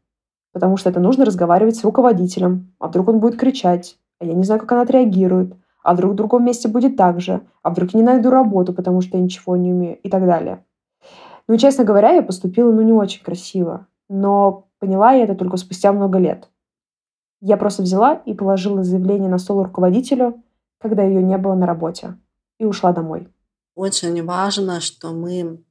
потому 0.52 0.76
что 0.76 0.90
это 0.90 1.00
нужно 1.00 1.25
разговаривать 1.25 1.76
с 1.76 1.84
руководителем, 1.84 2.75
а 2.78 2.88
вдруг 2.88 3.08
он 3.08 3.20
будет 3.20 3.38
кричать, 3.38 3.98
а 4.18 4.25
я 4.25 4.34
не 4.34 4.44
знаю, 4.44 4.60
как 4.60 4.72
она 4.72 4.82
отреагирует, 4.82 5.54
а 5.82 5.94
вдруг 5.94 6.12
в 6.12 6.16
другом 6.16 6.44
месте 6.44 6.68
будет 6.68 6.96
так 6.96 7.20
же, 7.20 7.42
а 7.62 7.70
вдруг 7.70 7.92
я 7.94 8.00
не 8.00 8.04
найду 8.04 8.30
работу, 8.30 8.72
потому 8.72 9.00
что 9.00 9.16
я 9.16 9.22
ничего 9.22 9.56
не 9.56 9.72
умею 9.72 9.98
и 9.98 10.08
так 10.08 10.26
далее. 10.26 10.64
Ну, 11.46 11.56
честно 11.56 11.84
говоря, 11.84 12.10
я 12.10 12.22
поступила, 12.22 12.72
ну, 12.72 12.82
не 12.82 12.92
очень 12.92 13.22
красиво, 13.22 13.87
но 14.08 14.66
поняла 14.78 15.12
я 15.12 15.25
это 15.25 15.34
только 15.34 15.56
спустя 15.56 15.92
много 15.92 16.18
лет. 16.18 16.50
Я 17.40 17.56
просто 17.56 17.82
взяла 17.82 18.14
и 18.14 18.34
положила 18.34 18.82
заявление 18.82 19.30
на 19.30 19.38
стол 19.38 19.62
руководителю, 19.62 20.42
когда 20.78 21.02
ее 21.02 21.22
не 21.22 21.38
было 21.38 21.54
на 21.54 21.66
работе, 21.66 22.16
и 22.58 22.64
ушла 22.64 22.92
домой. 22.92 23.28
Очень 23.75 24.25
важно, 24.25 24.80
что 24.80 25.12
мы 25.12 25.62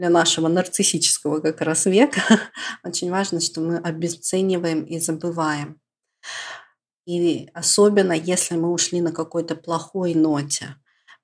для 0.00 0.08
нашего 0.08 0.48
нарциссического 0.48 1.40
как 1.40 1.60
раз 1.60 1.84
века 1.84 2.22
очень 2.84 3.10
важно, 3.10 3.38
что 3.38 3.60
мы 3.60 3.76
обесцениваем 3.76 4.82
и 4.84 4.98
забываем. 4.98 5.78
И 7.04 7.50
особенно, 7.52 8.12
если 8.14 8.56
мы 8.56 8.72
ушли 8.72 9.02
на 9.02 9.12
какой-то 9.12 9.56
плохой 9.56 10.14
ноте. 10.14 10.76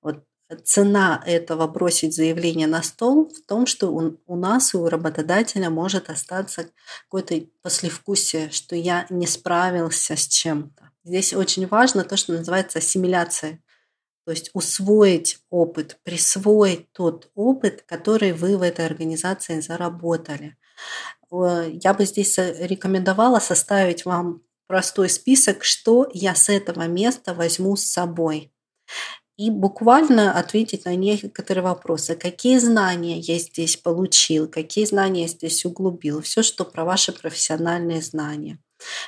Вот 0.03 0.25
цена 0.63 1.23
этого 1.25 1.65
бросить 1.65 2.15
заявление 2.15 2.67
на 2.67 2.83
стол 2.83 3.31
в 3.33 3.47
том, 3.47 3.65
что 3.65 3.87
у, 3.87 4.19
у 4.27 4.35
нас 4.35 4.75
и 4.75 4.77
у 4.77 4.87
работодателя 4.87 5.71
может 5.71 6.11
остаться 6.11 6.69
какое-то 7.05 7.47
послевкусие, 7.63 8.51
что 8.51 8.75
я 8.75 9.07
не 9.09 9.25
справился 9.25 10.15
с 10.15 10.27
чем-то. 10.27 10.91
Здесь 11.03 11.33
очень 11.33 11.65
важно 11.65 12.03
то, 12.03 12.15
что 12.15 12.33
называется 12.33 12.77
ассимиляция 12.77 13.59
то 14.27 14.31
есть 14.31 14.49
усвоить 14.53 15.39
опыт, 15.49 15.99
присвоить 16.03 16.91
тот 16.91 17.31
опыт, 17.33 17.83
который 17.87 18.33
вы 18.33 18.57
в 18.57 18.61
этой 18.61 18.85
организации 18.85 19.61
заработали. 19.61 20.57
Я 21.31 21.93
бы 21.93 22.03
здесь 22.03 22.37
рекомендовала 22.37 23.39
составить 23.39 24.03
вам 24.03 24.41
простой 24.67 25.07
список, 25.07 25.63
что 25.63 26.09
я 26.11 26.35
с 26.35 26.49
этого 26.49 26.87
места 26.87 27.33
возьму 27.33 27.77
с 27.77 27.83
собой. 27.83 28.51
И 29.37 29.49
буквально 29.49 30.37
ответить 30.37 30.83
на 30.83 30.93
некоторые 30.97 31.63
вопросы. 31.63 32.17
Какие 32.17 32.57
знания 32.57 33.19
я 33.19 33.39
здесь 33.39 33.77
получил, 33.77 34.49
какие 34.49 34.83
знания 34.83 35.21
я 35.21 35.27
здесь 35.29 35.63
углубил. 35.63 36.21
Все, 36.21 36.43
что 36.43 36.65
про 36.65 36.83
ваши 36.83 37.13
профессиональные 37.13 38.01
знания. 38.01 38.59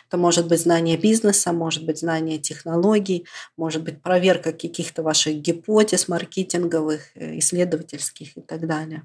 Это 0.10 0.18
может 0.18 0.48
быть 0.48 0.60
знание 0.60 0.98
бизнеса, 0.98 1.54
может 1.54 1.86
быть 1.86 2.00
знание 2.00 2.40
технологий, 2.40 3.28
может 3.58 3.84
быть 3.84 4.02
проверка 4.02 4.52
каких-то 4.52 5.04
ваших 5.04 5.36
гипотез 5.36 6.08
маркетинговых, 6.08 7.16
э, 7.16 7.38
исследовательских 7.38 8.36
и 8.36 8.42
так 8.42 8.66
далее. 8.66 9.04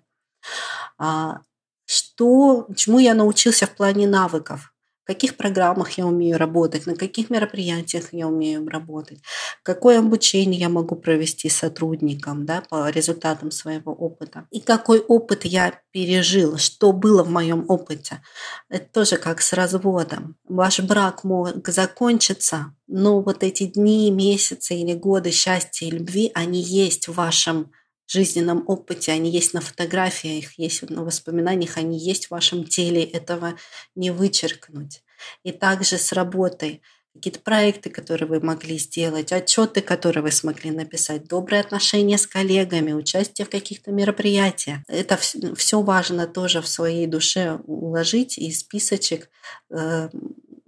А 0.96 1.42
что, 1.84 2.66
чему 2.74 2.98
я 2.98 3.12
научился 3.12 3.66
в 3.66 3.76
плане 3.76 4.06
навыков? 4.06 4.73
В 5.04 5.06
каких 5.06 5.36
программах 5.36 5.98
я 5.98 6.06
умею 6.06 6.38
работать, 6.38 6.86
на 6.86 6.96
каких 6.96 7.28
мероприятиях 7.28 8.08
я 8.12 8.26
умею 8.26 8.66
работать, 8.66 9.20
какое 9.62 9.98
обучение 9.98 10.58
я 10.58 10.70
могу 10.70 10.96
провести 10.96 11.50
сотрудникам 11.50 12.46
да, 12.46 12.62
по 12.70 12.88
результатам 12.88 13.50
своего 13.50 13.92
опыта, 13.92 14.46
и 14.50 14.60
какой 14.60 15.00
опыт 15.00 15.44
я 15.44 15.78
пережил, 15.90 16.56
что 16.56 16.92
было 16.92 17.22
в 17.22 17.28
моем 17.28 17.66
опыте. 17.68 18.22
Это 18.70 18.86
тоже 18.92 19.18
как 19.18 19.42
с 19.42 19.52
разводом. 19.52 20.36
Ваш 20.48 20.80
брак 20.80 21.22
мог 21.22 21.68
закончиться, 21.68 22.74
но 22.86 23.20
вот 23.20 23.42
эти 23.42 23.64
дни, 23.64 24.10
месяцы 24.10 24.74
или 24.74 24.94
годы 24.94 25.30
счастья 25.32 25.86
и 25.86 25.90
любви, 25.90 26.30
они 26.34 26.62
есть 26.62 27.08
в 27.08 27.14
вашем 27.14 27.70
жизненном 28.06 28.64
опыте, 28.66 29.12
они 29.12 29.30
есть 29.30 29.54
на 29.54 29.60
фотографиях, 29.60 30.58
есть 30.58 30.88
на 30.90 31.04
воспоминаниях, 31.04 31.76
они 31.76 31.98
есть 31.98 32.26
в 32.26 32.30
вашем 32.32 32.64
теле, 32.64 33.02
этого 33.02 33.56
не 33.94 34.10
вычеркнуть. 34.10 35.02
И 35.42 35.52
также 35.52 35.98
с 35.98 36.12
работой. 36.12 36.82
какие-то 37.14 37.40
проекты, 37.40 37.90
которые 37.90 38.28
вы 38.28 38.40
могли 38.40 38.76
сделать, 38.76 39.32
отчеты, 39.32 39.80
которые 39.80 40.22
вы 40.22 40.32
смогли 40.32 40.70
написать, 40.70 41.28
добрые 41.28 41.60
отношения 41.60 42.18
с 42.18 42.26
коллегами, 42.26 42.92
участие 42.92 43.46
в 43.46 43.50
каких-то 43.50 43.92
мероприятиях. 43.92 44.80
Это 44.88 45.16
все 45.16 45.80
важно 45.80 46.26
тоже 46.26 46.60
в 46.60 46.68
своей 46.68 47.06
душе 47.06 47.60
уложить 47.66 48.36
и 48.36 48.50
списочек 48.52 49.30
э, 49.70 50.08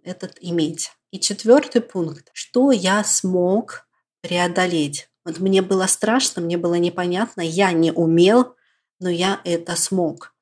этот 0.05 0.39
иметь. 0.41 0.93
И 1.11 1.19
четвертый 1.19 1.83
пункт. 1.83 2.31
Что 2.33 2.71
я 2.71 3.03
смог 3.05 3.89
преодолеть? 4.21 5.09
Вот 5.27 5.41
мне 5.41 5.61
было 5.61 5.87
страшно, 5.87 6.41
мне 6.41 6.57
было 6.57 6.75
непонятно, 6.75 7.41
я 7.41 7.73
не 7.73 7.91
умел, 7.91 8.55
но 9.01 9.09
я 9.09 9.41
это 9.43 9.75
смог. 9.75 10.33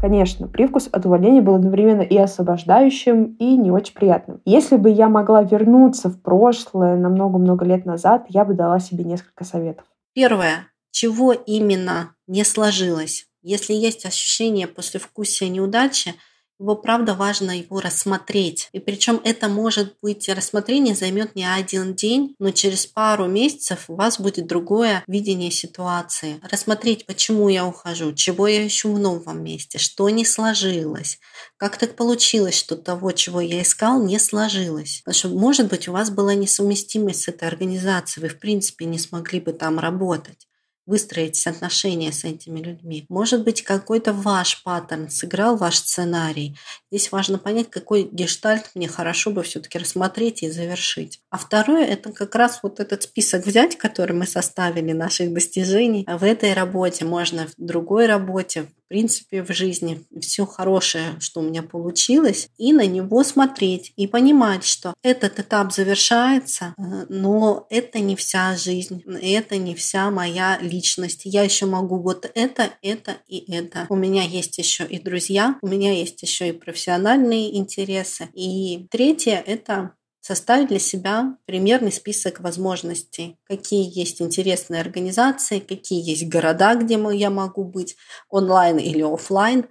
Конечно, 0.00 0.48
привкус 0.48 0.88
от 0.90 1.04
увольнения 1.04 1.42
был 1.42 1.56
одновременно 1.56 2.00
и 2.00 2.16
освобождающим, 2.16 3.34
и 3.38 3.58
не 3.58 3.70
очень 3.70 3.92
приятным. 3.92 4.40
Если 4.46 4.76
бы 4.76 4.88
я 4.88 5.10
могла 5.10 5.42
вернуться 5.42 6.08
в 6.08 6.22
прошлое 6.22 6.96
на 6.96 7.10
много-много 7.10 7.66
лет 7.66 7.84
назад, 7.84 8.24
я 8.30 8.46
бы 8.46 8.54
дала 8.54 8.80
себе 8.80 9.04
несколько 9.04 9.44
советов. 9.44 9.84
Первое. 10.14 10.68
Чего 10.92 11.32
именно 11.34 12.14
не 12.26 12.44
сложилось? 12.44 13.26
Если 13.42 13.74
есть 13.74 14.06
ощущение 14.06 14.66
после 14.66 14.98
вкусия 14.98 15.50
неудачи, 15.50 16.14
его 16.64 16.76
правда 16.76 17.14
важно 17.14 17.58
его 17.58 17.80
рассмотреть. 17.80 18.70
И 18.72 18.80
причем 18.80 19.20
это 19.22 19.48
может 19.48 19.94
быть, 20.00 20.28
рассмотрение 20.30 20.94
займет 20.94 21.36
не 21.36 21.44
один 21.44 21.94
день, 21.94 22.34
но 22.38 22.52
через 22.52 22.86
пару 22.86 23.26
месяцев 23.26 23.84
у 23.88 23.94
вас 23.94 24.18
будет 24.18 24.46
другое 24.46 25.04
видение 25.06 25.50
ситуации. 25.50 26.40
Рассмотреть, 26.50 27.04
почему 27.04 27.50
я 27.50 27.66
ухожу, 27.66 28.14
чего 28.14 28.48
я 28.48 28.66
ищу 28.66 28.94
в 28.94 28.98
новом 28.98 29.44
месте, 29.44 29.78
что 29.78 30.08
не 30.08 30.24
сложилось, 30.24 31.18
как 31.58 31.76
так 31.76 31.96
получилось, 31.96 32.56
что 32.56 32.76
того, 32.76 33.12
чего 33.12 33.42
я 33.42 33.60
искал, 33.60 34.02
не 34.02 34.18
сложилось. 34.18 35.02
Потому 35.04 35.18
что, 35.18 35.28
может 35.28 35.68
быть, 35.68 35.86
у 35.88 35.92
вас 35.92 36.08
была 36.08 36.34
несовместимость 36.34 37.22
с 37.22 37.28
этой 37.28 37.46
организацией, 37.46 38.22
вы 38.22 38.30
в 38.30 38.38
принципе 38.38 38.86
не 38.86 38.98
смогли 38.98 39.38
бы 39.38 39.52
там 39.52 39.78
работать 39.78 40.48
выстроить 40.86 41.46
отношения 41.46 42.12
с 42.12 42.24
этими 42.24 42.60
людьми. 42.60 43.06
Может 43.08 43.44
быть, 43.44 43.62
какой-то 43.62 44.12
ваш 44.12 44.62
паттерн 44.62 45.08
сыграл 45.10 45.56
ваш 45.56 45.78
сценарий. 45.78 46.56
Здесь 46.90 47.10
важно 47.12 47.38
понять, 47.38 47.70
какой 47.70 48.08
гештальт 48.10 48.70
мне 48.74 48.88
хорошо 48.88 49.30
бы 49.30 49.42
все-таки 49.42 49.78
рассмотреть 49.78 50.42
и 50.42 50.50
завершить. 50.50 51.20
А 51.30 51.38
второе– 51.38 51.84
это 51.86 52.12
как 52.12 52.34
раз 52.34 52.60
вот 52.62 52.80
этот 52.80 53.02
список 53.02 53.46
взять, 53.46 53.76
который 53.76 54.16
мы 54.16 54.26
составили, 54.26 54.92
наших 54.92 55.32
достижений. 55.32 56.06
В 56.06 56.24
этой 56.24 56.52
работе 56.52 57.04
можно 57.04 57.46
в 57.46 57.54
другой 57.56 58.06
работе, 58.06 58.66
принципе, 58.94 59.42
в 59.42 59.52
жизни 59.52 60.04
все 60.20 60.46
хорошее, 60.46 61.16
что 61.18 61.40
у 61.40 61.42
меня 61.42 61.64
получилось, 61.64 62.48
и 62.58 62.72
на 62.72 62.86
него 62.86 63.24
смотреть 63.24 63.92
и 63.96 64.06
понимать, 64.06 64.64
что 64.64 64.94
этот 65.02 65.40
этап 65.40 65.72
завершается, 65.72 66.74
э, 66.78 67.06
но 67.08 67.66
это 67.70 67.98
не 67.98 68.14
вся 68.14 68.56
жизнь, 68.56 69.02
это 69.20 69.56
не 69.56 69.74
вся 69.74 70.12
моя 70.12 70.60
личность. 70.60 71.22
Я 71.24 71.42
еще 71.42 71.66
могу 71.66 71.96
вот 71.96 72.30
это, 72.36 72.70
это 72.82 73.16
и 73.26 73.52
это. 73.52 73.86
У 73.88 73.96
меня 73.96 74.22
есть 74.22 74.58
еще 74.58 74.84
и 74.84 75.00
друзья, 75.00 75.58
у 75.60 75.66
меня 75.66 75.92
есть 75.92 76.22
еще 76.22 76.50
и 76.50 76.52
профессиональные 76.52 77.56
интересы. 77.56 78.28
И 78.32 78.86
третье– 78.92 79.42
это 79.46 79.96
составить 80.24 80.68
для 80.68 80.78
себя 80.78 81.36
примерный 81.44 81.92
список 81.92 82.40
возможностей, 82.40 83.36
какие 83.46 83.86
есть 83.86 84.22
интересные 84.22 84.80
организации, 84.80 85.58
какие 85.58 86.02
есть 86.02 86.26
города, 86.30 86.74
где 86.76 86.98
я 87.12 87.28
могу 87.28 87.62
быть, 87.62 87.94
онлайн 88.30 88.78
или 88.78 89.02
офлайн. 89.02 89.66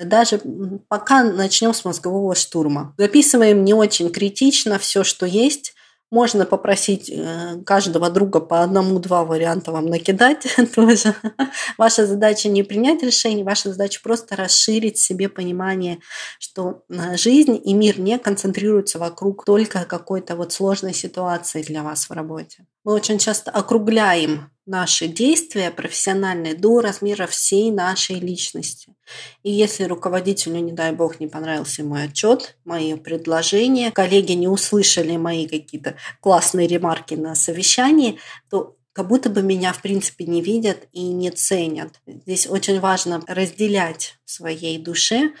Даже 0.00 0.40
пока 0.88 1.22
начнем 1.22 1.72
с 1.72 1.84
мозгового 1.84 2.34
штурма. 2.34 2.96
Записываем 2.98 3.64
не 3.64 3.74
очень 3.74 4.10
критично 4.10 4.80
все, 4.80 5.04
что 5.04 5.24
есть, 5.24 5.72
можно 6.12 6.44
попросить 6.44 7.10
э, 7.10 7.62
каждого 7.64 8.10
друга 8.10 8.40
по 8.40 8.62
одному-два 8.62 9.24
варианта 9.24 9.72
вам 9.72 9.86
накидать 9.86 10.46
тоже. 10.74 11.14
Ваша 11.78 12.06
задача 12.06 12.50
не 12.50 12.62
принять 12.62 13.02
решение, 13.02 13.44
ваша 13.44 13.70
задача 13.70 14.00
просто 14.04 14.36
расширить 14.36 14.98
себе 14.98 15.30
понимание, 15.30 16.00
что 16.38 16.82
э, 16.90 17.16
жизнь 17.16 17.58
и 17.64 17.72
мир 17.72 17.98
не 17.98 18.18
концентрируются 18.18 18.98
вокруг 18.98 19.46
только 19.46 19.86
какой-то 19.86 20.36
вот 20.36 20.52
сложной 20.52 20.92
ситуации 20.92 21.62
для 21.62 21.82
вас 21.82 22.10
в 22.10 22.12
работе. 22.12 22.66
Мы 22.84 22.94
очень 22.94 23.18
часто 23.18 23.50
округляем 23.50 24.50
наши 24.66 25.08
действия 25.08 25.70
профессиональные 25.70 26.54
до 26.54 26.80
размера 26.80 27.26
всей 27.26 27.70
нашей 27.70 28.16
личности. 28.16 28.94
И 29.42 29.50
если 29.50 29.84
руководителю, 29.84 30.58
не 30.58 30.72
дай 30.72 30.92
бог, 30.92 31.20
не 31.20 31.26
понравился 31.26 31.84
мой 31.84 32.04
отчет, 32.04 32.56
мои 32.64 32.94
предложения, 32.94 33.90
коллеги 33.90 34.32
не 34.32 34.48
услышали 34.48 35.16
мои 35.16 35.46
какие-то 35.46 35.96
классные 36.20 36.66
ремарки 36.66 37.14
на 37.14 37.34
совещании, 37.34 38.18
то 38.50 38.76
как 38.92 39.08
будто 39.08 39.30
бы 39.30 39.42
меня, 39.42 39.72
в 39.72 39.80
принципе, 39.80 40.26
не 40.26 40.42
видят 40.42 40.86
и 40.92 41.02
не 41.02 41.30
ценят. 41.30 42.00
Здесь 42.06 42.46
очень 42.46 42.78
важно 42.78 43.22
разделять 43.26 44.18
в 44.24 44.30
своей 44.30 44.78
душе 44.78 45.32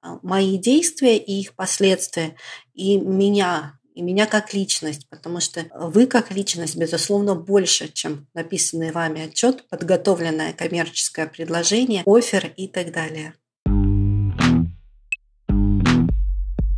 а, 0.00 0.18
мои 0.22 0.56
действия 0.58 1.18
и 1.18 1.40
их 1.40 1.54
последствия, 1.54 2.34
и 2.72 2.96
меня 2.96 3.78
и 3.94 4.02
меня 4.02 4.26
как 4.26 4.52
личность, 4.52 5.08
потому 5.08 5.40
что 5.40 5.60
вы 5.78 6.06
как 6.06 6.32
личность, 6.32 6.76
безусловно, 6.76 7.36
больше, 7.36 7.92
чем 7.92 8.26
написанный 8.34 8.90
вами 8.90 9.26
отчет, 9.26 9.68
подготовленное 9.68 10.52
коммерческое 10.52 11.26
предложение, 11.26 12.02
офер 12.04 12.52
и 12.56 12.66
так 12.66 12.92
далее. 12.92 13.34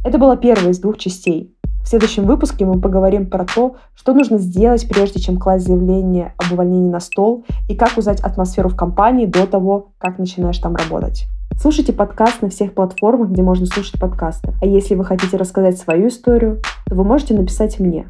Это 0.05 0.19
была 0.19 0.37
первая 0.37 0.71
из 0.71 0.79
двух 0.79 0.99
частей. 0.99 1.57
В 1.83 1.89
следующем 1.89 2.27
выпуске 2.27 2.65
мы 2.65 2.81
поговорим 2.81 3.31
про 3.31 3.45
то, 3.45 3.77
что 3.95 4.13
нужно 4.13 4.39
сделать, 4.39 4.89
прежде 4.89 5.21
чем 5.21 5.39
класть 5.39 5.67
заявление 5.67 6.35
об 6.37 6.53
увольнении 6.53 6.91
на 6.91 7.01
стол, 7.01 7.47
и 7.69 7.77
как 7.77 7.97
узнать 7.97 8.21
атмосферу 8.21 8.69
в 8.69 8.77
компании 8.77 9.25
до 9.27 9.47
того, 9.47 9.93
как 9.99 10.19
начинаешь 10.19 10.59
там 10.59 10.77
работать. 10.77 11.27
Слушайте 11.59 11.95
подкаст 11.95 12.43
на 12.43 12.51
всех 12.51 12.75
платформах, 12.75 13.31
где 13.31 13.43
можно 13.43 13.65
слушать 13.65 13.99
подкасты. 13.99 14.53
А 14.61 14.67
если 14.67 14.95
вы 14.95 15.07
хотите 15.07 15.39
рассказать 15.39 15.79
свою 15.79 16.09
историю, 16.09 16.61
то 16.87 16.95
вы 16.95 17.03
можете 17.03 17.33
написать 17.33 17.81
мне. 17.81 18.07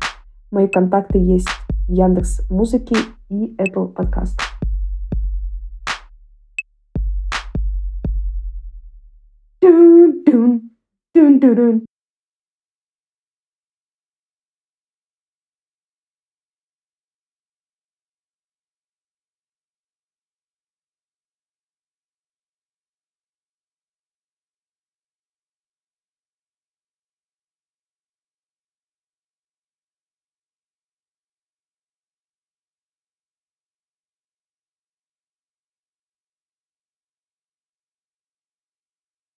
Мои 0.50 0.66
контакты 0.66 1.18
есть 1.18 1.48
в 1.86 1.92
Яндекс 1.92 2.42
Музыке 2.50 2.96
и 3.30 3.54
Apple 3.56 3.94
Podcast. 3.94 4.36